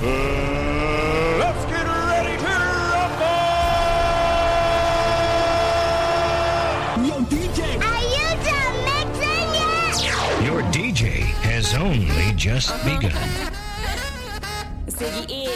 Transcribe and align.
Let's 0.00 1.64
get 1.66 1.84
ready 1.84 2.36
to 2.38 2.46
DJ! 7.28 7.60
Your 10.44 10.62
DJ 10.70 11.02
has 11.42 11.74
only 11.74 12.32
just 12.36 12.70
begun. 12.84 13.10
Ziggy 14.86 15.48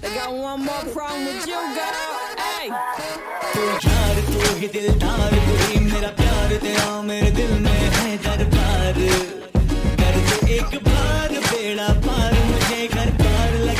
They 0.00 0.14
got 0.14 0.32
one 0.32 0.64
more 0.64 0.84
problem 0.94 1.26
with 1.26 1.46
you, 1.46 1.60
girl. 1.76 2.16
Hey! 2.38 2.70
तू 3.52 3.62
चार 3.84 4.16
तू 4.26 4.56
ही 4.58 4.68
दिलदार 4.72 5.32
तू 5.46 5.54
ही 5.60 5.78
मेरा 5.84 6.10
प्यार 6.20 6.56
तेरा 6.64 7.00
मेरे 7.10 7.30
दिल 7.38 7.52
में 7.64 7.80
है 7.96 8.16
दरबार 8.24 8.98
कर 10.00 10.14
दे 10.26 10.56
एक 10.56 10.72
बार 10.88 11.30
बेड़ा 11.50 11.88
पार 12.06 12.34
मुझे 12.50 12.86
घर 12.86 13.27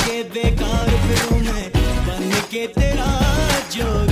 के 0.09 0.21
बेकार 0.33 0.87
फिरूं 1.05 1.39
मैं 1.41 1.65
बन 2.07 2.31
के 2.51 2.65
तेरा 2.77 3.09
जोग 3.75 4.08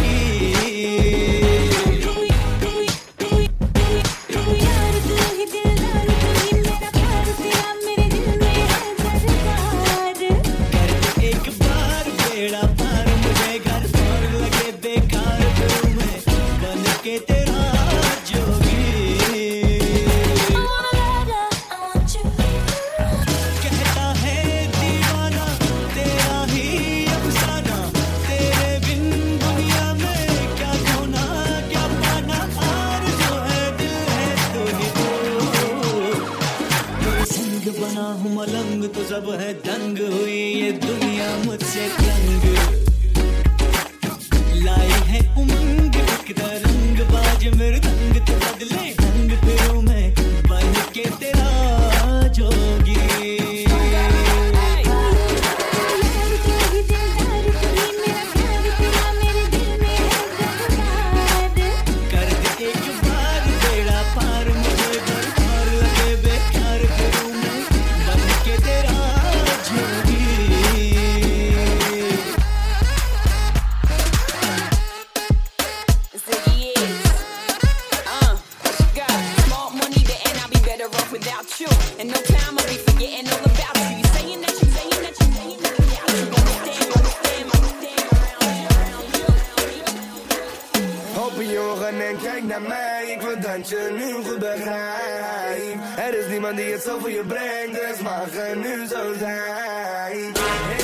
en 91.88 92.18
kijk 92.22 92.44
naar 92.44 92.62
mij. 92.62 93.06
Ik 93.16 93.22
wil 93.22 93.40
dat 93.40 93.70
je 93.70 93.96
nu 93.98 94.24
goed 94.24 94.40
begrijpt. 94.40 95.98
Er 95.98 96.20
is 96.20 96.28
niemand 96.30 96.58
die 96.58 96.72
het 96.72 96.82
zo 96.82 97.00
voor 97.00 97.12
je 97.12 97.24
brengt 97.28 97.80
Dus 97.80 98.00
mag 98.02 98.26
het 98.32 98.56
nu 98.56 98.86
zo 98.88 99.14
zijn. 99.20 100.77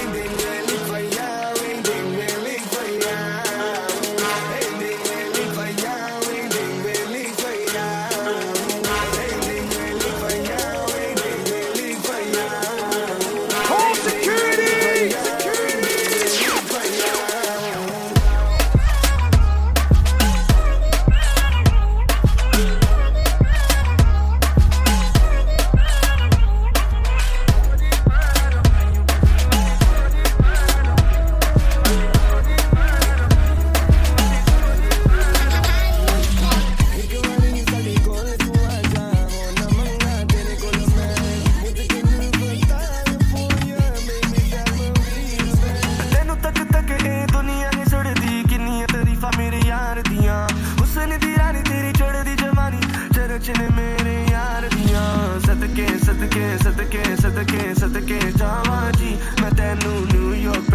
सदके 56.63 57.03
सदके 57.21 57.73
सदके 57.81 58.19
जावा 58.37 58.79
जी 58.99 59.11
मैं 59.41 59.51
तेनू 59.59 59.93
New York 60.13 60.69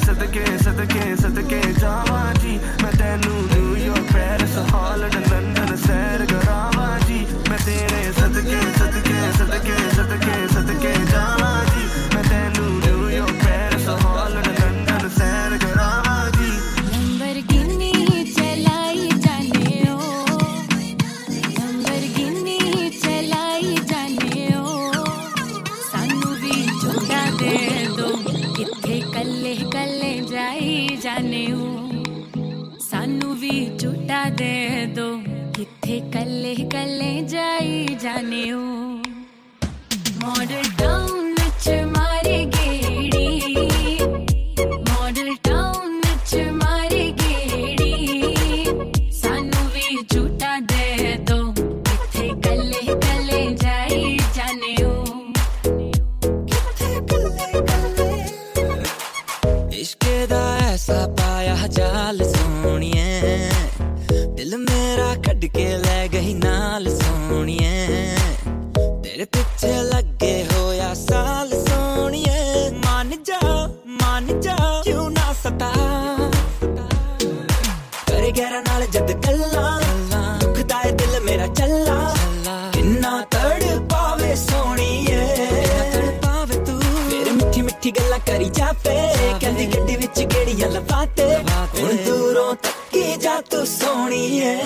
sadake 0.00 0.44
sadake 0.64 1.16
sadake 1.16 1.60
jawani 1.80 2.41
ਛੱਡ 65.42 65.50
ਕੇ 65.52 65.64
ਲੈ 65.76 66.06
ਗਈ 66.08 66.32
ਨਾਲ 66.34 66.88
ਸੋਣੀਏ 66.90 67.86
ਤੇਰੇ 69.02 69.24
ਪਿੱਛੇ 69.26 69.72
ਲੱਗੇ 69.84 70.44
ਹੋਇਆ 70.52 70.92
ਸਾਲ 70.94 71.50
ਸੋਣੀਏ 71.60 72.70
ਮੰਨ 72.76 73.10
ਜਾ 73.24 73.38
ਮੰਨ 74.02 74.40
ਜਾ 74.40 74.56
ਕਿਉਂ 74.84 75.08
ਨਾ 75.10 75.32
ਸਤਾ 75.42 75.70
ਕਰ 78.08 78.30
ਗੈਰਾ 78.38 78.60
ਨਾਲ 78.60 78.86
ਜਦ 78.86 79.12
ਗੱਲਾਂ 79.26 79.80
ਦੁਖਦਾ 80.40 80.80
ਏ 80.82 80.92
ਦਿਲ 80.92 81.20
ਮੇਰਾ 81.24 81.46
ਚੱਲਾ 81.48 82.14
ਕਿੰਨਾ 82.74 83.20
ਤੜ 83.30 83.78
ਪਾਵੇ 83.90 84.34
ਸੋਣੀਏ 84.36 85.26
ਪਾਵੇ 86.22 86.56
ਤੂੰ 86.56 86.78
ਮੇਰੇ 87.10 87.30
ਮਿੱਠੀ 87.32 87.62
ਮਿੱਠੀ 87.62 87.90
ਗੱਲਾਂ 87.98 88.18
ਕਰੀ 88.26 88.48
ਜਾਵੇ 88.50 88.96
ਕਹਿੰਦੀ 89.40 89.66
ਗੱਡੀ 89.74 89.96
ਵਿੱਚ 89.96 90.20
ਗੇੜੀਆਂ 90.24 90.70
ਲਵਾਤੇ 90.70 91.28
ਹੁਣ 91.74 91.96
ਦੂਰੋਂ 92.06 92.54
ਤੱਕੀ 92.54 93.16
ਜਾ 93.22 93.40
ਤੂੰ 93.50 93.66
ਸੋਣੀਏ 93.66 94.56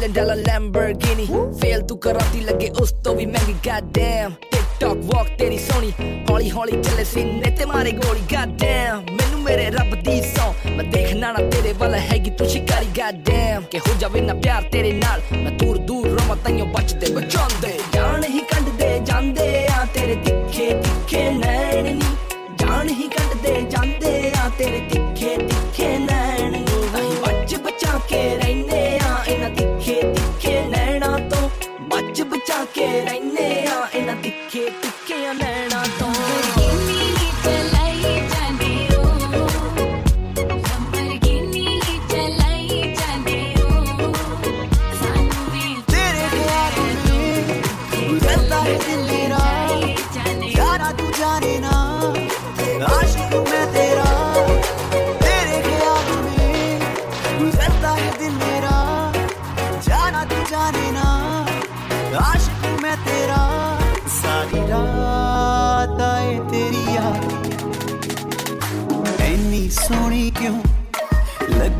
ਮਿਲੀਅਨ 0.00 0.12
ਡਾਲਰ 0.14 0.36
ਲੈਂਬਰਗਿਨੀ 0.36 1.26
ਫੇਲ 1.60 1.80
ਤੂੰ 1.80 1.96
ਕਰਾਤੀ 2.00 2.40
ਲੱਗੇ 2.40 2.68
ਉਸ 2.80 2.92
ਤੋਂ 3.04 3.14
ਵੀ 3.16 3.26
ਮਹਿੰਗੀ 3.26 3.54
ਗॉड 3.66 3.90
ਡੈਮ 3.94 4.32
ਟਿਕਟੌਕ 4.50 4.98
ਵਾਕ 5.04 5.28
ਤੇਰੀ 5.38 5.58
ਸੋਹਣੀ। 5.58 5.90
ਹੌਲੀ 6.30 6.50
ਹੌਲੀ 6.50 6.80
ਚੱਲੇ 6.82 7.04
ਸੀਨੇ 7.04 7.50
ਤੇ 7.56 7.64
ਮਾਰੇ 7.64 7.92
ਗੋਲੀ 7.92 8.20
ਗॉड 8.32 8.56
ਡੈਮ 8.60 9.04
ਮੈਨੂੰ 9.10 9.40
ਮੇਰੇ 9.42 9.68
ਰੱਬ 9.70 9.94
ਦੀ 10.04 10.20
ਸੌ। 10.22 10.52
ਮੈਂ 10.70 10.84
ਦੇਖਣਾ 10.84 11.32
ਨਾ 11.32 11.48
ਤੇਰੇ 11.50 11.72
ਵੱਲ 11.72 11.94
ਹੈਗੀ 11.94 12.30
ਤੂੰ 12.30 12.48
ਸ਼ਿਕਾਰੀ 12.48 12.86
ਗॉड 12.98 13.22
ਡੈਮ 13.26 13.64
ਕਿ 13.70 13.78
ਹੋ 13.78 13.94
ਜਾਵੇ 14.00 14.20
ਨਾ 14.20 14.34
ਪਿਆਰ 14.34 14.70
ਤੇਰੇ 14.72 14.92
ਨਾਲ। 14.92 15.22
ਮੈਂ 15.32 15.52
ਦੂਰ 15.52 15.78
ਦੂਰ 15.78 16.06
ਰਵਾਂ 16.08 16.36
ਤੈਨੂੰ 16.44 16.72
ਬਚਦੇ 16.72 17.12
ਬਚਾਉਂਦੇ। 17.14 17.78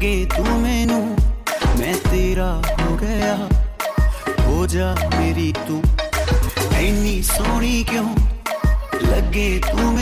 लगे 0.01 0.25
तू 0.25 0.43
मैनू? 0.43 0.99
मैं 1.79 1.95
तेरा 1.97 2.63
हो 2.81 2.97
गया। 2.97 3.35
हो 4.47 4.67
जा 4.67 4.95
मेरी 5.19 5.53
तू। 5.53 5.83
इनी 6.79 7.23
सोनी 7.23 7.85
क्यों 7.85 8.09
लगे 9.03 9.59
तू 9.59 9.77
मैं 9.77 10.00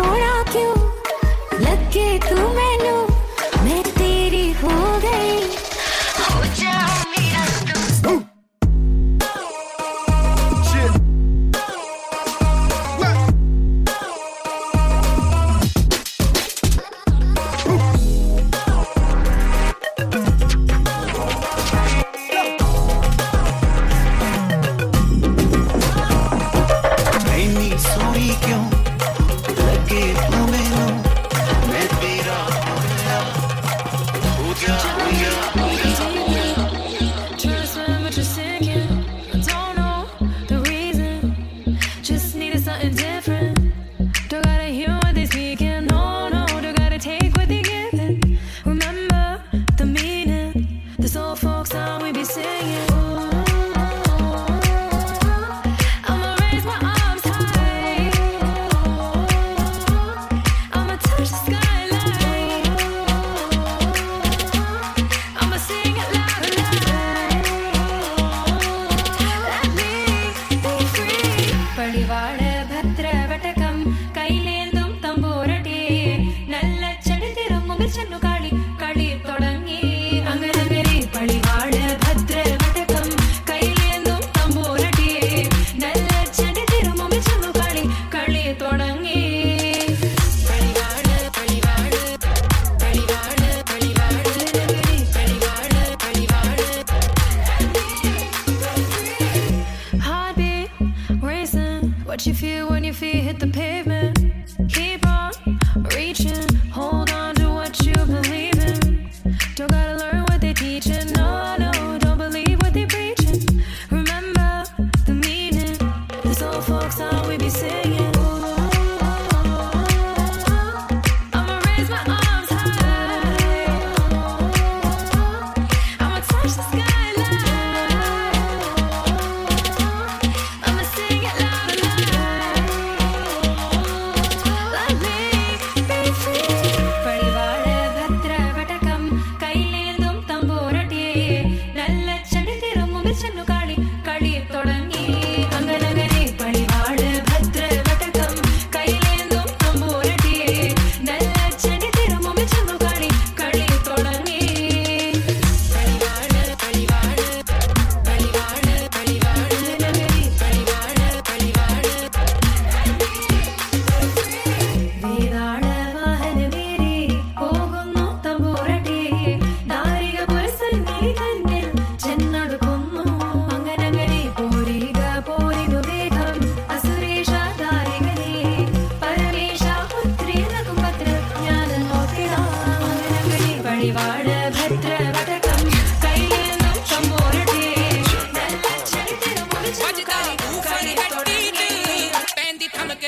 छोड़ा 0.00 0.42
क्यों? 0.42 0.74
लग 1.60 1.90
तू 2.28 2.49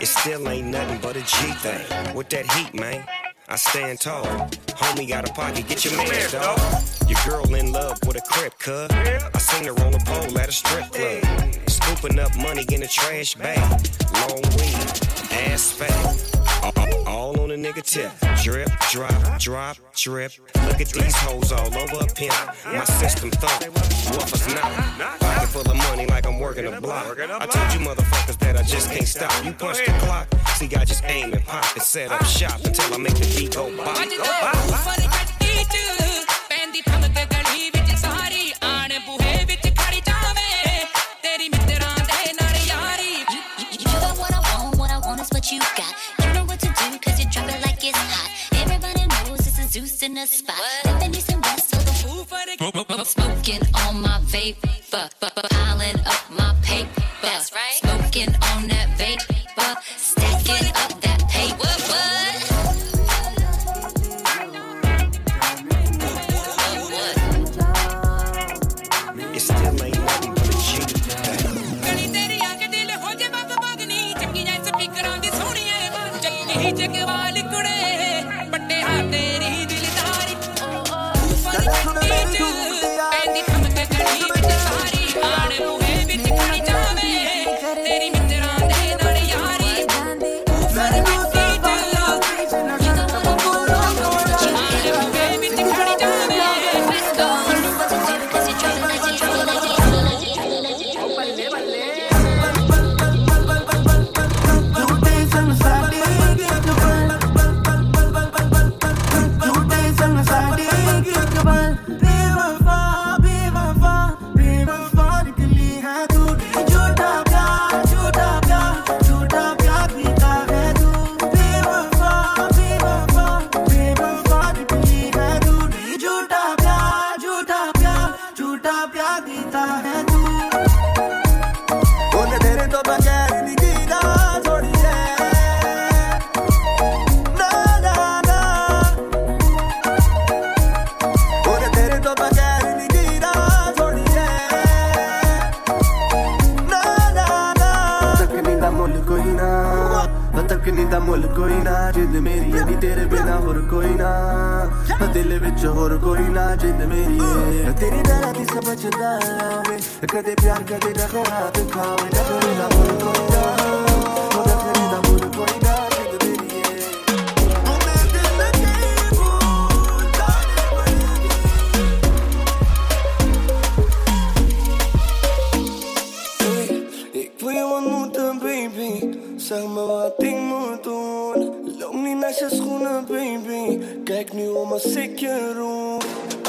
It 0.00 0.06
still 0.06 0.48
ain't 0.48 0.68
nothing 0.68 1.00
but 1.00 1.16
a 1.16 1.20
G 1.22 1.52
thing. 1.54 2.14
With 2.14 2.28
that 2.28 2.50
heat, 2.52 2.72
man, 2.72 3.04
I 3.48 3.56
stand 3.56 4.00
tall. 4.00 4.24
Homie 4.78 5.08
got 5.08 5.28
a 5.28 5.32
pocket, 5.32 5.66
get 5.66 5.84
your 5.84 5.96
man, 5.96 6.30
dog. 6.30 6.60
Your 7.08 7.18
girl 7.26 7.52
in 7.54 7.72
love 7.72 7.98
with 8.06 8.16
a 8.16 8.20
crip, 8.20 8.56
cuz. 8.60 8.88
I 8.92 9.38
seen 9.38 9.64
her 9.64 9.72
on 9.84 9.94
a 9.94 9.98
pole 9.98 10.38
at 10.38 10.48
a 10.48 10.52
strip 10.52 10.90
club. 10.92 11.24
Scooping 11.68 12.20
up 12.20 12.36
money 12.36 12.64
in 12.70 12.84
a 12.84 12.86
trash 12.86 13.34
bag. 13.34 13.58
Long 14.14 14.42
weed, 14.56 15.32
ass 15.32 15.72
fat. 15.72 16.37
All 16.62 17.40
on 17.40 17.50
a 17.50 17.54
nigga 17.54 17.82
tip. 17.82 18.12
Drip, 18.42 18.68
drop, 18.90 19.38
drop, 19.38 19.76
drip. 19.94 20.32
Look 20.66 20.80
at 20.80 20.88
these 20.88 21.16
hoes 21.16 21.52
all 21.52 21.66
over 21.66 22.04
a 22.04 22.06
pimp. 22.06 22.34
My 22.66 22.84
system 22.84 23.30
thump. 23.30 23.74
Woofers 24.12 24.54
not. 24.54 25.20
Pocket 25.20 25.48
full 25.48 25.70
of 25.70 25.76
money 25.76 26.06
like 26.06 26.26
I'm 26.26 26.38
working 26.38 26.66
a 26.66 26.80
block. 26.80 27.18
I 27.18 27.46
told 27.46 27.72
you 27.72 27.80
motherfuckers 27.86 28.38
that 28.38 28.56
I 28.56 28.62
just 28.62 28.90
can't 28.90 29.06
stop. 29.06 29.44
You 29.44 29.52
punch 29.52 29.78
the 29.84 29.92
clock. 30.04 30.28
See, 30.56 30.74
I 30.74 30.84
just 30.84 31.04
aim 31.04 31.32
and 31.32 31.44
pop 31.44 31.64
and 31.74 31.82
set 31.82 32.10
up 32.10 32.24
shop 32.24 32.60
until 32.64 32.94
I 32.94 32.98
make 32.98 33.14
the 33.14 33.34
beat 33.36 33.54
go 33.54 33.74
bop. 33.76 34.57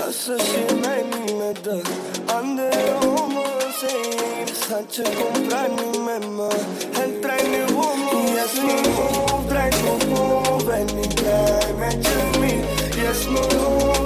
Asıl 0.09 0.39
şey 0.39 0.67
benim 0.83 1.39
neden 1.39 1.81
Andırılmasın 2.35 4.48
Handje 4.69 5.03
komt, 5.03 5.49
mi 5.69 5.97
mamá, 5.97 6.49
entra. 7.03 7.37
En 7.37 7.49
mi 7.49 7.57
nu 7.57 7.73
om 7.73 7.99
me. 8.05 8.33
Yes, 8.35 8.53
me 8.61 8.73
move, 8.73 9.47
draai 9.47 9.69
nu 9.83 9.97
Yes, 13.01 13.25
mi 13.27 13.39
move. 13.57 13.98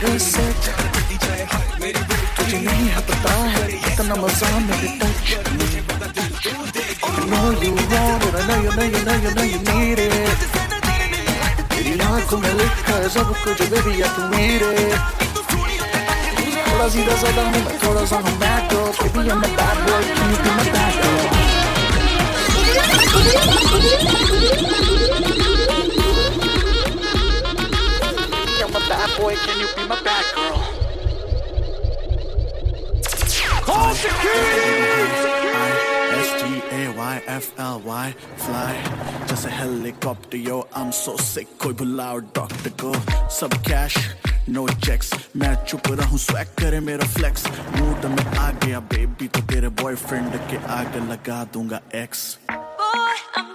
Baby 0.00 0.08
मेरे 0.08 0.18
सच 0.18 0.64
तुझे 2.38 2.58
नहीं 2.58 2.88
है 2.88 3.00
पता 3.08 3.32
है 3.54 3.62
इतना 3.92 4.14
मज़ा 4.22 4.48
मेरे 4.66 4.88
touch 5.00 5.26
know 7.30 7.48
you 7.60 7.70
want 7.90 8.22
it, 8.24 8.34
I 8.34 8.42
know 8.48 8.58
you 8.64 8.70
know 8.76 8.84
you 8.84 9.00
know 9.06 9.16
you 9.22 9.30
know 9.36 9.46
you 9.52 9.58
need 9.68 9.98
it 9.98 10.40
तेरी 11.72 11.92
आँखों 12.06 12.38
में 12.44 12.52
लिखा 12.60 12.94
है 12.94 13.08
सब 13.16 13.28
कुछ 13.44 13.58
बेबी 13.72 13.94
या 14.00 14.08
तू 14.14 14.22
मेरे 14.36 14.72
थोड़ा 16.68 16.86
सीधा 16.94 17.14
साधा 17.22 17.42
हूँ 17.42 17.50
मैं 17.56 17.62
थोड़ा 17.84 18.04
सा 18.12 18.16
हूँ 18.26 18.34
bad 18.44 18.62
girl 18.72 18.88
baby 19.00 19.20
I'm 19.30 19.42
a 19.44 19.50
bad 19.58 19.76
boy 19.88 20.02
can 20.14 20.28
you 20.30 20.38
be 20.44 20.50
my 20.58 20.66
bad 20.76 20.94
girl 21.02 21.22
I'm 25.26 25.37
boy, 29.17 29.35
can 29.35 29.59
you 29.59 29.67
be 29.75 29.87
my 29.87 30.01
bad 30.03 30.25
girl? 30.35 30.57
Call 33.67 33.93
security! 33.95 35.01
S 36.25 36.29
T 36.39 36.43
A 36.71 36.93
Y 36.97 37.21
F 37.27 37.53
L 37.57 37.81
Y 37.85 38.07
fly 38.45 38.73
जैसे 39.29 39.49
helicopter 39.49 40.37
yo 40.37 40.57
I'm 40.75 40.91
so 40.91 41.15
sick 41.29 41.47
कोई 41.61 41.73
बुलाओ 41.81 42.19
doctor 42.37 42.69
को 42.83 42.93
सब 43.39 43.53
cash 43.69 43.97
no 44.49 44.67
checks 44.85 45.11
मैं 45.37 45.53
चुप 45.65 45.87
रहूं 45.99 46.17
swag 46.27 46.47
करे 46.59 46.79
मेरा 46.89 47.07
फ्लेक्स 47.17 47.47
मूड 47.79 48.05
में 48.15 48.25
आ 48.37 48.49
गया 48.65 48.79
बेबी 48.93 49.27
तो 49.27 49.41
तेरे 49.51 49.69
बॉयफ्रेंड 49.81 50.31
के 50.49 50.57
आगे 50.79 51.07
लगा 51.11 51.43
दूंगा 51.53 51.81
एक्स 52.03 52.21
Boy, 52.83 53.15
I'm 53.35 53.46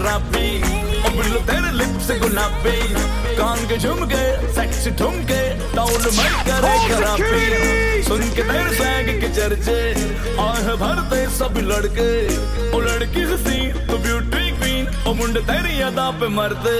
शराबी। 0.00 0.48
ओ 1.04 1.08
बिल्लो 1.16 1.40
तेरे 1.48 1.70
लिप्स 1.76 2.08
गुलाबी। 2.20 2.76
कान 3.36 3.58
के 3.68 3.76
झुमके 3.84 4.22
सेक्सी 4.56 4.90
ठुमके 4.96 5.40
टाउन 5.76 6.04
में 6.16 6.30
करे 6.48 6.74
खराबी 6.88 8.02
सुन 8.08 8.22
के 8.36 8.42
तेरे 8.48 8.72
सैग 8.80 9.08
के 9.20 9.28
चर्चे 9.36 9.80
आह 10.40 10.66
भरते 10.82 11.20
सब 11.36 11.54
लड़के। 11.70 12.08
ओ 12.72 12.80
लड़की 12.80 13.22
हसी 13.32 13.58
तो 13.88 13.98
ब्यूटी 14.06 14.44
क्वीन 14.56 14.84
ओ 15.06 15.14
मुंडे 15.20 15.40
तेरी 15.52 15.80
अदा 15.90 16.08
पे 16.20 16.28
मरते। 16.38 16.76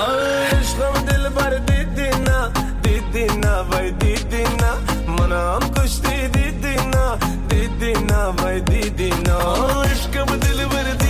Aşkım 0.00 0.96
dil 1.08 1.24
bar 1.36 1.54
didina 1.68 2.38
Didina 2.84 3.54
vay 3.70 3.88
didina 4.00 4.70
Manam 5.16 5.62
kuş 5.74 5.92
didina 6.04 7.04
Didina 7.50 8.20
vay 8.40 8.58
didina 8.70 9.36
इश्क 9.92 10.16
दिल 10.44 10.60
भर 10.72 10.88
दीदीना 11.02 11.09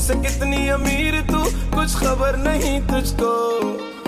से 0.00 0.14
कितनी 0.14 0.68
अमीर 0.68 1.20
तू? 1.20 1.44
कुछ 1.76 1.96
खबर 1.96 2.36
नहीं 2.36 2.80
तुझको। 2.80 3.99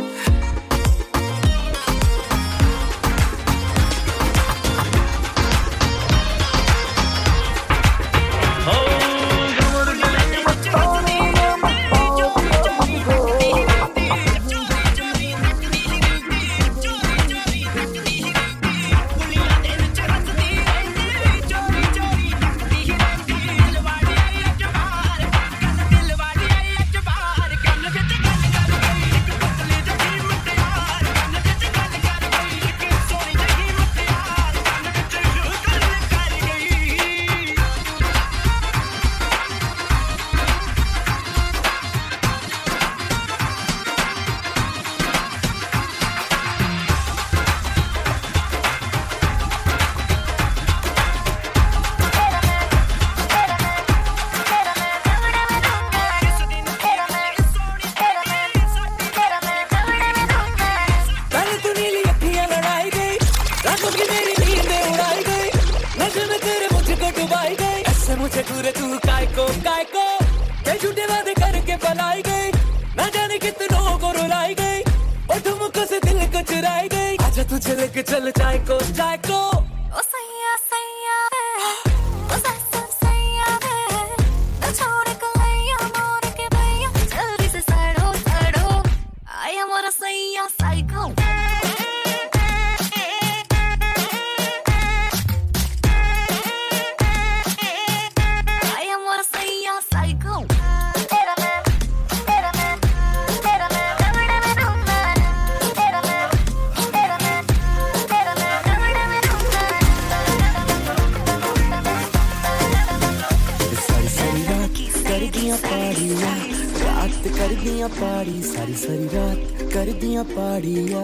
दिया 116.01 116.17
पाड़िया 116.19 116.31
रात 116.79 117.27
कर 117.29 117.53
दिया 117.55 117.87
पाड़ी 117.89 118.41
सारी 118.43 118.73
सारी 118.75 119.07
रात 119.07 119.73
कर 119.73 119.91
दिया 119.99 120.23
पाड़िया 120.25 121.03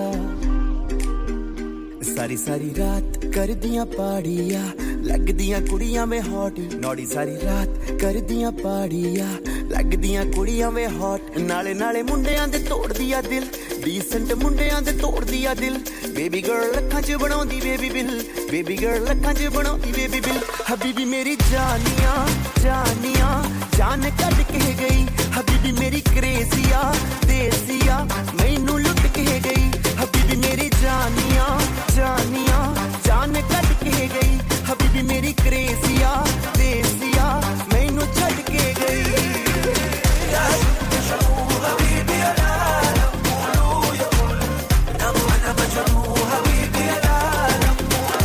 सारी 2.05 2.37
सारी 2.37 2.69
रात 2.73 3.19
कर 3.35 3.53
दिया 3.55 3.83
पाड़िया 3.93 4.63
लगदियां 5.03 5.61
कुड़ियां 5.61 6.05
में 6.07 6.19
हॉट 6.21 6.59
नौड़ी 6.75 7.05
सारी 7.05 7.35
रात 7.37 7.83
ਕਰ 8.01 8.19
ਦੀਆਂ 8.19 8.51
ਪਾੜੀਆਂ 8.51 9.27
ਲੱਗਦੀਆਂ 9.69 10.25
ਕੁੜੀਆਂ 10.25 10.69
ਵੇ 10.71 10.85
ਹੌਟ 10.89 11.37
ਨਾਲੇ 11.39 11.73
ਨਾਲੇ 11.73 12.01
ਮੁੰਡਿਆਂ 12.03 12.47
ਦੇ 12.47 12.59
ਤੋੜਦੀ 12.59 13.11
ਆ 13.11 13.21
ਦਿਲ 13.21 13.45
ਡੀਸੈਂਟ 13.83 14.33
ਮੁੰਡਿਆਂ 14.33 14.81
ਦੇ 14.81 14.91
ਤੋੜਦੀ 14.91 15.43
ਆ 15.45 15.53
ਦਿਲ 15.53 15.79
ਬੇਬੀ 16.15 16.41
ਗਰਲ 16.41 16.71
ਲੱਖਾਂ 16.75 17.01
'ਚ 17.01 17.15
ਬਣਾਉਂਦੀ 17.21 17.59
ਬੇਬੀ 17.61 17.89
ਬਿਲ 17.89 18.23
ਬੇਬੀ 18.51 18.77
ਗਰਲ 18.77 19.05
ਲੱਖਾਂ 19.05 19.33
'ਚ 19.33 19.47
ਬਣਾਉਂਦੀ 19.55 19.91
ਬੇਬੀ 19.91 20.19
ਬਿਲ 20.19 20.39
ਹਬੀਬੀ 20.71 21.05
ਮੇਰੀ 21.05 21.35
ਜਾਨੀਆਂ 21.51 22.27
ਜਾਨੀਆਂ 22.63 23.31
ਜਾਨ 23.77 24.09
ਕੱਢ 24.21 24.41
ਕੇ 24.51 24.73
ਗਈ 24.81 25.05
ਹਬੀਬੀ 25.37 25.71
ਮੇਰੀ 25.79 26.01
ਕ੍ਰੇਜ਼ੀਆ 26.13 26.81
ਦੇਸੀਆ 27.27 27.97
ਮੈਨੂੰ 28.41 28.79
ਲੁੱਟ 28.81 29.05
ਕੇ 29.15 29.39
ਗਈ 29.45 29.69
ਹਬੀਬੀ 30.01 30.35
ਮੇਰੀ 30.47 30.69
ਜਾਨੀਆਂ 30.81 31.47
ਜਾਨੀਆਂ 31.95 32.61
ਜਾਨ 33.05 33.41
ਕੱਢ 33.51 33.73
ਕੇ 33.83 34.07
ਗਈ 34.15 34.37
ਹਬੀਬੀ 34.71 35.01
ਮੇਰੀ 35.13 35.33
ਕ੍ਰੇਜ਼ੀਆ 35.43 36.23
ਦੇਸੀਆ 36.57 37.41
ਮੈਨੂੰ 37.73 38.07
ਛੱਡ 38.19 38.41
ਕੇ 38.51 38.73
ਗਈ 38.79 39.01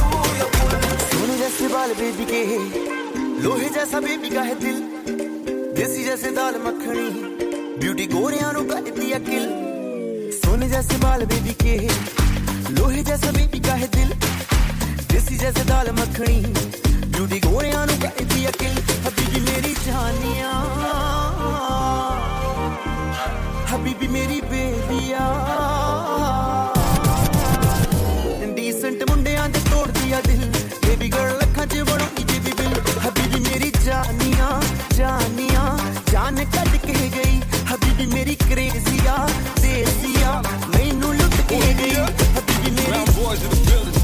सोने 0.06 1.36
जैसे 1.38 1.68
बाल 1.74 1.92
बेबी 2.00 2.24
के 2.32 2.42
लोहे 3.42 3.68
जैसा 3.76 4.00
बेबी 4.00 4.30
का 4.30 4.42
है 4.48 4.54
दिल 4.60 4.76
देसी 5.77 6.03
जैसे 6.03 6.31
दाल 6.37 6.55
मखनी 6.65 7.07
ब्यूटी 7.81 8.05
गोरिया 8.13 8.51
नु 8.57 8.61
किल 9.27 9.45
सोने 10.39 10.67
जैसे 10.73 10.97
बाल 11.03 11.25
बेबी 11.31 11.53
के 11.63 11.75
लोहे 12.77 13.03
जैसा 13.09 13.31
बेबी 13.37 13.59
का 13.67 13.73
है 13.81 13.87
दिल, 13.95 14.09
देसी 15.13 15.37
जैसे 15.43 15.63
दाल 15.71 15.89
मखनी 15.99 16.37
ब्यूटी 17.15 17.39
गोरिया 17.47 17.85
नु 17.89 17.95
बैठती 18.03 18.43
है 18.43 18.51
किल 18.61 18.77
हबीबी 19.07 19.41
मेरी 19.49 19.73
जानिया, 19.87 20.51
हबीबी 23.73 24.07
मेरी 24.17 24.39
बेबिया 24.53 25.25
डीसेंट 28.57 29.09
मुंडिया 29.09 29.47
दे 29.57 29.61
दिल 30.29 30.43
बेबी 30.85 31.09
गर्ल 31.17 31.35
लखा 31.41 31.65
च 31.65 31.87
बड़ो 31.91 32.07
बिल 32.61 32.73
हबीबी 33.05 33.39
मेरी 33.49 33.69
जानिया 33.87 34.49
जान 34.97 35.32
ਜਾਨੀਆਂ 36.42 36.44
ਜਾਨ 36.44 36.44
ਕੱਢ 36.46 36.76
ਕੇ 36.76 37.08
ਗਈ 37.08 37.40
ਹਬੀਬੀ 37.70 38.06
ਮੇਰੀ 38.06 38.34
ਕ੍ਰੇਜ਼ੀਆ 38.34 39.16
ਦੇਸੀਆ 39.60 40.30
ਮੈਨੂੰ 40.68 41.14
ਲੁੱਟ 41.16 41.40
ਕੇ 41.48 41.60
ਗਈ 41.74 41.94
ਹਬੀਬੀ 41.94 42.70
ਮੇਰੀ 42.70 42.86
Brown 42.88 43.10
boys 43.18 43.42
in 43.42 43.52
the 43.52 43.60
building. 43.66 43.98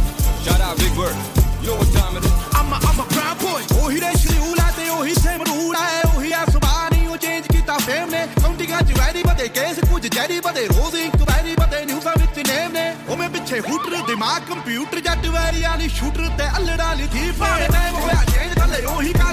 Shout 0.44 0.62
out 0.66 0.82
Big 0.82 0.92
Bird. 0.98 1.16
You 1.62 1.68
know 1.68 1.78
what 1.80 1.90
time 1.94 2.18
it 2.18 2.28
is. 2.28 2.36
I'm 2.52 2.72
a, 2.76 2.78
I'm 2.88 3.00
a 3.02 3.06
proud 3.14 3.42
boy. 3.42 3.60
ਉਹੀ 3.80 4.00
ਦੇ 4.00 4.12
ਸ਼ਡਿਊਲ 4.18 4.60
ਆ 4.60 4.70
ਤੇ 4.76 4.88
ਉਹੀ 4.90 5.14
ਸੇਮ 5.14 5.42
ਰੂਲ 5.42 5.76
ਆ 5.76 5.86
ਉਹੀ 6.14 6.32
ਆ 6.32 6.44
ਸੁਭਾਅ 6.52 6.90
ਨਹੀਂ 6.92 7.08
ਉਹ 7.08 7.16
ਚੇਂਜ 7.16 7.46
ਕੀਤਾ 7.48 7.78
ਫੇਮ 7.86 8.10
ਨੇ 8.10 8.26
ਕਾਉਂਟਿੰਗਾਂ 8.40 8.80
ਚ 8.82 8.98
ਵੈਰੀ 8.98 9.22
ਬਦੇ 9.22 9.48
ਕੇਸ 9.58 9.80
ਕੁਝ 9.90 10.06
ਜੈਰੀ 10.06 10.40
ਬਦੇ 10.46 10.66
ਰੋਜ਼ 10.68 10.94
ਇਨਕੁਆਇਰੀ 10.96 11.54
ਬਦੇ 11.60 11.84
ਨਿਊਜ਼ਾਂ 11.84 12.12
ਵਿੱਚ 12.20 12.48
ਨੇਮ 12.48 12.72
ਨੇ 12.72 12.86
ਉਹ 13.08 13.16
ਮੈਂ 13.16 13.28
ਪਿੱਛੇ 13.30 13.60
ਹੂਟਰ 13.70 14.00
ਦਿਮਾਗ 14.06 14.42
ਕੰਪਿਊਟਰ 14.48 15.00
ਜੱਟ 15.08 15.26
ਵੈਰੀਆਂ 15.36 15.76
ਨਹੀਂ 15.76 15.88
ਸ਼ੂਟਰ 15.98 16.28
ਤੇ 16.38 16.48
ਅਲੜਾ 16.58 16.92
ਲਈ 16.94 17.06
ਥੀਪ 17.12 17.42
ਨੇ 17.42 17.68
ਟਾਈਮ 17.72 17.94
ਹੋਇਆ 17.94 18.24
ਚੇਂਜ 18.32 18.54
ਥੱਲੇ 18.58 18.84
ਉਹੀ 18.86 19.12
ਕਾਲੀ 19.12 19.27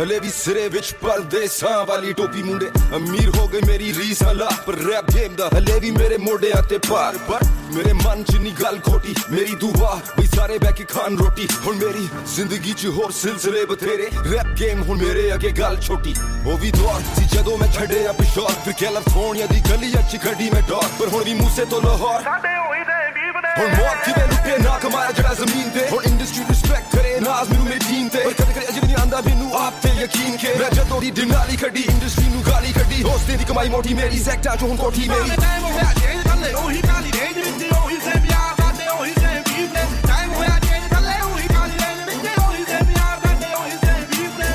ਹਲੇ 0.00 0.18
ਵੀ 0.18 0.30
ਸਿਰੇ 0.32 0.68
ਵਿੱਚ 0.68 0.92
ਪਰਦੇਸਾਂ 1.02 1.84
ਵਾਲੀ 1.86 2.12
ਟੋਪੀ 2.12 2.42
ਮੁੰਡੇ 2.42 2.70
ਅਮੀਰ 2.96 3.30
ਹੋ 3.36 3.46
ਗਏ 3.48 3.60
ਮੇਰੀ 3.66 3.92
ਰੀਸਾਂ 3.94 4.34
ਲਾ 4.34 4.48
ਪਰ 4.66 4.76
ਰੈਪ 4.82 5.10
ਗੇਮ 5.10 5.34
ਦਾ 5.34 5.48
ਹਲੇ 5.54 5.78
ਵੀ 5.80 5.90
ਮੇਰੇ 5.92 6.16
ਮੋਢਿਆਂ 6.20 6.62
ਤੇ 6.62 6.78
ਭਾਰ 6.88 7.18
ਪਰ 7.28 7.44
ਮੇਰੇ 7.74 7.92
ਮਨ 7.94 8.22
'ਚ 8.22 8.36
ਨਹੀਂ 8.36 8.52
ਗੱਲ 8.54 8.78
ਖੋਟੀ 8.80 9.14
ਮੇਰੀ 9.30 9.54
ਦੁਆ 9.60 9.94
ਵੀ 10.18 10.26
ਸਾਰੇ 10.26 10.58
ਬੈ 10.58 10.70
ਕੇ 10.70 10.84
ਖਾਣ 10.86 11.16
ਰੋਟੀ 11.16 11.46
ਹੁਣ 11.66 11.76
ਮੇਰੀ 11.76 12.08
ਜ਼ਿੰਦਗੀ 12.34 12.72
'ਚ 12.72 12.86
ਹੋਰ 12.96 13.12
ਸਿਲਸਿਲੇ 13.12 13.64
ਬਥੇਰੇ 13.64 14.08
ਰੈਪ 14.26 14.54
ਗੇਮ 14.60 14.82
ਹੁਣ 14.82 14.98
ਮੇਰੇ 14.98 15.32
ਅੱਗੇ 15.34 15.50
ਗੱਲ 15.58 15.76
ਛੋਟੀ 15.80 16.14
ਉਹ 16.46 16.58
ਵੀ 16.58 16.70
ਦੌਰ 16.72 17.00
ਸੀ 17.16 17.24
ਜਦੋਂ 17.32 17.56
ਮੈਂ 17.58 17.68
ਛੱਡਿਆ 17.72 18.12
ਪਿਸ਼ੌਰ 18.14 18.52
ਫਿਰ 18.64 18.74
ਕੈਲੀਫੋਰਨੀਆ 18.80 19.46
ਦੀ 19.46 19.60
ਗਲੀਆਂ 19.70 20.02
'ਚ 20.02 20.22
ਖੜੀ 20.24 20.50
ਮੈਂ 20.50 20.62
ਡੌਰ 20.68 20.88
ਪਰ 21.00 21.08
ਹੁਣ 21.08 21.24
ਵੀ 21.24 21.34
ਮੂਸੇ 21.34 21.64
ਤੋਂ 21.64 21.82
ਲਾਹੌਰ 21.82 22.22
ਸਾਡੇ 22.22 22.56
ਉਹੀ 22.58 22.84
ਦੇ 22.84 23.10
ਵੀਵ 23.14 23.38
ਨੇ 23.38 23.54
ਹੁਣ 23.58 23.74
ਮੌਤ 23.74 24.04
ਕਿਵੇਂ 24.04 24.26
ਲੁੱਟੇ 24.28 24.58
ਨਾ 24.62 24.78
ਕਮਾਇਆ 24.78 25.10
ਜਿਹੜਾ 25.12 25.34
ਜ਼ਮੀਨ 25.34 25.70
ਤੇ 25.70 25.88
ਹੁਣ 25.90 26.04
ਇੰਡਸਟਰੀ 26.04 26.44
ਰਿਸਪੈਕਟ 26.48 26.89
नाज 27.21 27.49
मेनू 27.49 27.63
मेरी 27.63 27.85
टीम 27.85 28.07
ते 28.09 28.19
पर 28.25 28.33
कदे 28.33 28.53
कदे 28.53 28.65
अजे 28.65 28.81
नहीं 28.81 28.95
आंदा 28.97 29.19
मेनू 29.21 29.47
आप 29.53 29.73
ते 29.83 29.89
यकीन 30.01 30.33
के। 30.41 30.49
मैं 30.57 30.69
जदों 30.73 30.99
दी 31.01 31.09
दिन 31.21 31.29
नाली 31.31 31.55
खड़ी 31.61 31.83
इंडस्ट्री 31.93 32.27
नू 32.33 32.39
गाली 32.49 32.71
खड़ी। 32.73 32.97
होस्ते 33.05 33.33
दी 33.37 33.45
कमाई 33.45 33.69
मोटी 33.69 33.93
मेरी 33.93 34.19
सेक्टर 34.25 34.55
जो 34.57 34.65
हुन 34.65 34.77
कोठी 34.81 35.03
मेरी। 35.05 35.29
टाइम 35.37 35.61
होया 35.69 35.89
जे 36.01 36.09
कल्ले 36.25 36.51
ओही 36.65 36.81
गाली 36.81 37.11
रेंज 37.17 37.37
विच 37.37 37.61
ओही 37.77 37.97
से 38.05 38.15
प्यार 38.25 38.51
दादे 38.61 38.87
ओही 38.97 39.13
से 39.21 39.31
बीफ 39.49 39.69
ने। 39.75 39.83
टाइम 40.09 40.29
होया 40.33 40.55
जे 40.65 40.75
कल्ले 40.93 41.17
ओही 41.29 41.47
गाली 41.53 41.77
रेंज 41.83 41.99
विच 42.09 42.25
ओही 42.41 42.63
से 42.71 42.79
प्यार 42.89 43.15
दादे 43.25 43.49
ओही 43.61 43.75
से 43.83 43.93
बीफ 44.09 44.33
ने। 44.41 44.49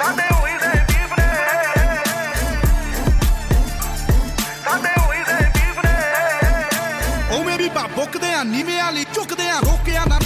दादे 0.00 0.26
ओही 0.38 0.54
से 0.64 0.72
बीफ 0.88 1.10
ने। 1.18 1.28
दादे 4.64 4.92
ओही 5.04 5.22
से 5.30 5.38
बीफ 5.58 5.76
ने। 5.84 5.96
ओ 7.36 7.44
मेरी 7.50 7.68
बाबुक 7.76 8.12
दे 8.16 8.32
आ 8.32 8.42
नीवे 8.54 8.76
वाली 8.82 9.04
चुक 9.14 9.30
दे 9.42 9.48
आ 9.48 9.60
आ 9.98 10.17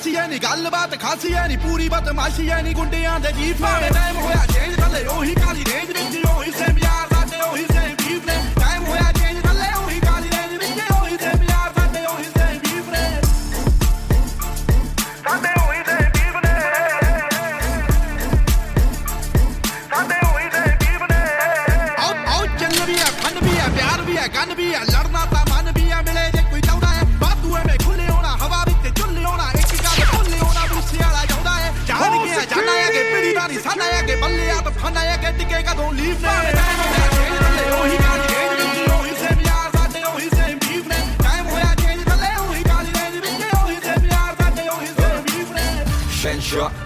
ਚਾਸੀ 0.00 0.14
ਐ 0.16 0.26
ਨਹੀਂ 0.26 0.40
ਗੱਲਬਾਤ 0.40 0.94
ਖਾਸੀ 1.00 1.32
ਐ 1.34 1.46
ਨਹੀਂ 1.46 1.58
ਪੂਰੀ 1.58 1.88
ਬਦਮਾਸ਼ੀ 1.88 2.48
ਐ 2.48 2.60
ਨਹੀਂ 2.62 2.74
ਗੁੰਡਿਆਂ 2.74 3.18
ਦੇ 3.20 3.32
ਜੀਫ 3.32 3.60
ਨੇ 3.62 3.88
ਟਾਈਮ 3.94 4.16
ਹੋਇਆ 4.16 4.46
ਚੇਂਜ 4.52 4.76
ਥੱਲੇ 4.76 5.04
ਉਹੀ 5.06 5.34
ਕਾਲੀ 5.34 5.64
ਰੇਂਜ 5.64 5.88
ਵਿੱਚ 5.88 6.26
ਉਹੀ 6.26 6.50
ਸੇਮ 6.52 6.78
ਯਾਰ 6.78 7.08
ਸਾਡੇ 7.14 7.40
ਉਹੀ 7.42 7.64
ਸੇਮ 7.64 7.94
ਵੀਵ 8.00 8.24
ਨੇ 8.26 8.36
ਟਾਈਮ 8.60 8.84
ਹੋਇਆ 8.86 9.12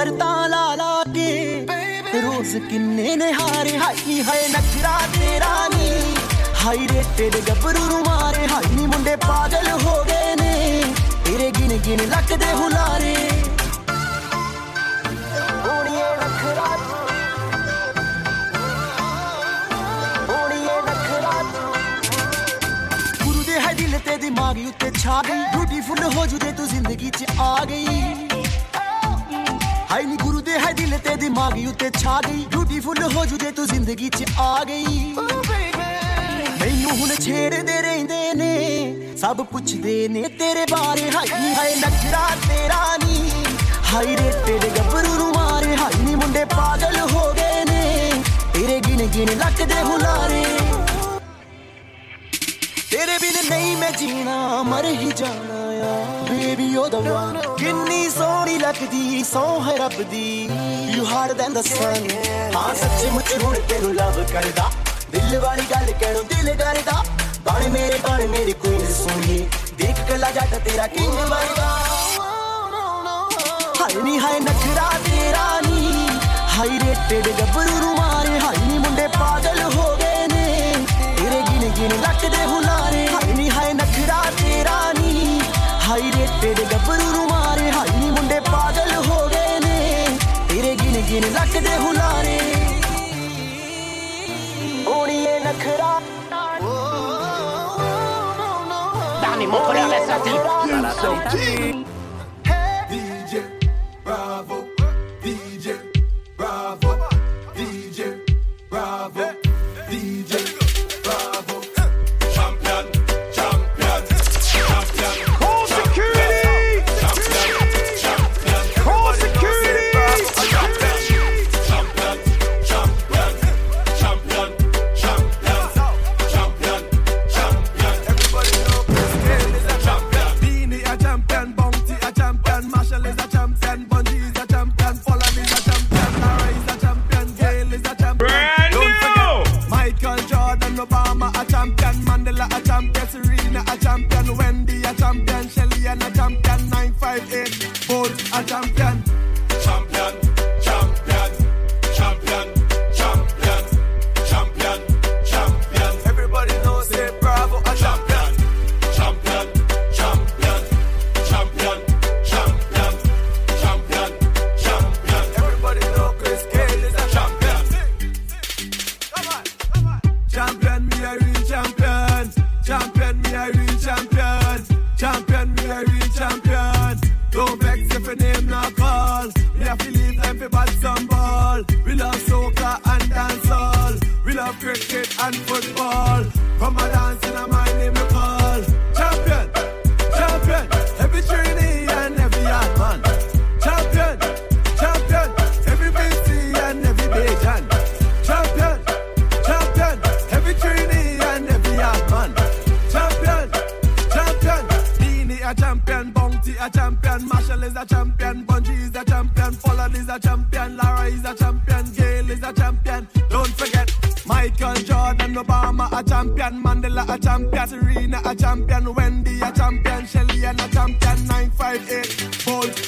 ਸ਼ਰਤਾਂ 0.03 0.49
ਲਾ 0.49 0.75
ਲਾ 0.75 1.03
ਕੇ। 1.15 1.65
ਰੋਜ਼ 2.15 2.55
ਕਿੰਨੇ 2.69 3.15
ਨੇ 3.15 3.31
ਹਾਰੇ, 3.33 3.77
ਹਾਈ 3.77 4.21
ਹਾਏ 4.21 4.47
ਨਖਰਾ 4.47 4.97
ਤੇਰਾ 5.13 5.67
ਨੀ। 5.67 6.15
ਹਾਈ 6.63 6.87
ਰੇ 6.87 7.03
ਤੇਰੇ 7.17 7.41
ਗੱਭਰੂ 7.41 7.85
ਨੂੰ 7.85 8.01
ਮਾਰੇ, 8.01 8.47
ਹਾਈ 8.47 8.75
ਨੀ 8.75 8.85
ਮੁੰਡੇ 8.85 9.15
ਪਾਗਲ 9.15 9.69
ਹੋ 9.83 10.03
ਗਏ 10.03 10.35
ਨੇ। 10.35 10.83
ਤੇਰੇ 11.25 11.49
ਗਿਣ 11.51 11.77
ਗਿਣ 11.77 12.01
ਲੱਗਦੇ 12.09 12.51
ਹੁਲਾਰੇ। 12.53 13.15
ਓੜੀਏ 15.69 16.09
ਨਖਰਾ 16.17 16.67
ਓੜੀਏ 20.35 20.81
ਨਖਰਾ। 20.81 21.41
ਗੁਰੂ 23.25 23.43
ਦੇ 23.43 23.59
ਹੈ 23.59 23.73
ਦਿਲ 23.73 23.99
ਤੇ 23.99 24.17
ਦਿਮਾਗ 24.17 24.57
ਉੱਤੇ 24.67 24.91
ਛਾ 24.99 25.21
ਗਈ। 25.29 25.41
ਬਿਊਟੀਫੁਲ 25.55 26.03
ਹੋ 26.17 26.25
ਜੂ 26.25 26.37
ਜੇ 26.37 26.51
ਤੂੰ 26.51 26.67
ਜ਼ਿੰਦਗੀ 26.67 27.09
'ਚ 27.09 27.25
ਆ 27.39 27.65
ਗਈ। 27.65 28.22
ਹਾਈ 29.93 30.05
ਨੀ 30.05 30.15
ਗੁਰੂ 30.17 30.39
ਦੇ 30.41 30.51
ਹੈ 30.59 30.71
ਦਿਲ 30.73 30.97
ਤੇ 30.97 31.15
ਦਿਮਾਗ 31.15 31.57
ਉੱਤੇ 31.69 31.89
ਛਾ 31.97 32.19
ਗਈ। 32.21 32.45
ਬਿਊਟੀਫੁਲ 32.51 33.01
ਹੋ 33.13 33.25
ਜੂ 33.25 33.37
ਜੇ 33.37 33.49
ਤੂੰ 33.51 33.65
ਜ਼ਿੰਦਗੀ 33.67 34.09
'ਚ 34.09 34.23
ਆ 34.39 34.63
ਗਈ। 34.67 35.13
ਮੈਨੂੰ 36.61 36.95
ਹੁਣ 36.99 37.09
ਛੇੜਦੇ 37.15 37.81
ਰਹਿੰਦੇ 37.81 38.33
ਨੇ, 38.33 39.15
ਸਭ 39.21 39.41
ਪੁੱਛਦੇ 39.51 40.07
ਨੇ 40.07 40.23
ਤੇਰੇ 40.39 40.65
ਬਾਰੇ। 40.71 41.09
ਹਾਈ 41.11 41.53
ਹਾਏ 41.53 41.75
ਨਖਰਾ 41.75 42.27
ਤੇਰਾ 42.47 42.97
ਨੀ 43.03 43.31
ਹਾਈ 43.93 44.15
ਰੇ 44.17 44.31
ਤੇਰੇ 44.47 44.69
ਗੱਭਰੂ 44.77 45.13
ਨੂੰ 45.13 45.31
ਮਾਰੇ। 45.33 45.75
ਹਾਈ 45.77 46.03
ਨੀ, 46.05 46.15
ਮੁੰਡੇ 46.15 46.45
ਪਾਗਲ 46.55 46.99
ਹੋ 47.11 47.31
ਗਏ 47.33 47.63
ਨੇ, 47.65 48.11
ਤੇਰੇ 48.53 48.79
ਗਿਣ 48.87 49.05
ਗਿਣ 49.07 49.37
ਲੱਗਦੇ 49.37 49.81
ਹੁਲਾਰੇ। 49.81 50.43
ਤੇਰੇ 52.89 53.17
ਬਿਨ 53.17 53.49
ਨਹੀਂ 53.49 53.75
ਮੈਂ 53.77 53.91
ਜੀਣਾ, 53.91 54.63
ਮਰ 54.63 54.85
ਹੀ 54.85 55.11
ਜਾਣਾ। 55.11 55.62
ਆ 55.83 55.95
ਬੇਬੀ 56.29 56.75
ਉਹ 56.75 56.89
ਦਵਾ 56.89 57.33
ਕਿੰਨੀ 57.59 58.09
ਸੋਹਣੀ 58.09 58.57
ਲੱਗਦੀ, 58.57 59.23
ਸੋ 59.23 59.61
ਹੈ 59.61 59.75
ਰੱਬ 59.77 60.01
ਦੀ। 60.01 60.49
You 60.95 61.05
hard 61.05 61.31
than 61.31 61.53
the 61.53 61.61
sun 61.61 62.07
ਹਾਂ, 62.55 62.73
ਸੱਚੇ 62.75 63.09
ਮੁੱਚ 63.11 63.33
ਹੁਣ 63.43 63.55
ਤੈਨੂੰ 63.69 63.93
ਲਵ 63.95 64.23
ਕਰਦਾ। 64.33 64.69
ਦਿਲ 65.11 65.39
ਵਾਲੀ 65.39 65.65
ਗੱਲ 65.71 65.91
ਕਹਿਣੋਂ 65.99 66.23
ਦਿਲ 66.23 66.53
ਡਰਦਾ 66.53 67.03
ਬਣ 67.45 67.69
ਮੇਰੇ, 67.69 67.99
ਬਣ 68.09 68.27
ਮੇਰੀ 68.27 68.53
ਕੁਈਨ 68.53 68.85
ਸੋਹਣੀ। 68.93 69.47
ਦੇਖ 69.77 69.95
ਕੱਲਾ 70.09 70.31
ਜੱਟ 70.31 70.55
ਤੇਰਾ 70.65 70.87
ਕਿੰਗ 70.87 71.13
ਬਣਦਾ। 71.13 71.69
ਹਾਏ 73.81 74.01
ਨੀ, 74.01 74.17
ਹਾਏ 74.19 74.39
ਨਖਰਾ 74.39 74.89
ਤੇਰਾ 75.05 75.61
ਨੀ। 75.61 76.07
ਹਾਈ 76.57 76.79
ਰੇ 76.79 77.33
ਗੱਭਰੂ 77.39 77.79
ਨੂੰ 77.79 77.95
ਮਾਰੇ 77.95 78.39
ਹਾਈ 78.39 78.67
ਨੀ 78.67 78.77
ਮੁੰਡੇ 78.77 79.07
ਪਾਗਲ 79.07 79.61
ਹੋ 79.75 79.95
ਗਏ 79.97 80.27
ਨੇ। 80.27 80.73
ਤੇਰੇ 81.17 81.41
ਗਿਣ 81.41 81.69
ਗਿਣ 81.69 82.01
ਲੱਟਦੇ 82.01 82.45
ਹੁਲਾਰੇ 82.45 82.72
ਹਾਈ 85.93 86.11
ਰੇ 86.11 86.27
ਤੇਰੇ 86.41 86.63
ਗੱਭਰੂ 86.65 87.11
ਨੂੰ 87.11 87.27
ਮਾਰੇ। 87.27 87.71
ਹਾਈ 87.71 87.89
ਨੀ 87.99 88.09
ਮੁੰਡੇ 88.11 88.39
ਪਾਗਲ 88.39 88.93
ਹੋ 88.95 89.27
ਗਏ 89.27 89.59
ਨੇ। 89.59 90.05
ਤੇਰੇ 90.49 90.75
ਗਿਣ 90.75 91.01
ਗਿਣ 91.01 91.33
ਲੱਗਦੇ 91.33 91.75
ਹੁਲਾਰੇ। 91.77 92.39
ਓੜੀਏ 94.87 95.39
ਨਖਰਾ। 95.39 96.01
Danny 99.23 99.45
Montreal 99.51 99.93
SRT. 99.99 100.27
DJ 101.03 101.43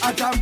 Adam 0.01 0.33